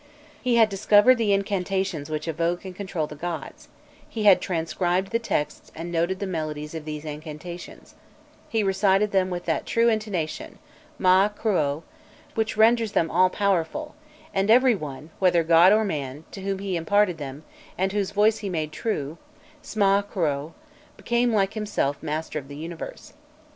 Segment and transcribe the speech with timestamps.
[0.41, 3.67] He had discovered the incantations which evoke and control the gods;
[4.09, 7.93] he had transcribed the texts and noted the melodies of these incantations;
[8.49, 10.57] he recited them with that true intonation
[10.99, 11.83] mâ khrôû
[12.33, 13.93] which renders them all powerful,
[14.33, 17.43] and every one, whether god or man, to whom he imparted them,
[17.77, 19.19] and whose voice he made true
[19.61, 20.53] smâ khrôû
[20.97, 23.13] became like himself master of the universe.